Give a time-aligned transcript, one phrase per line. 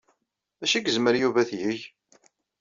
[0.59, 1.79] D acu ay yezmer Yuba ad t-yeg?